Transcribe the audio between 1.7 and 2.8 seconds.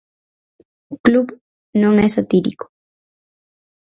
non é satírico.